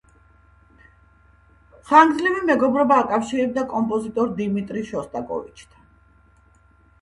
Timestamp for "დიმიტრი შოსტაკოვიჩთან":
4.41-5.85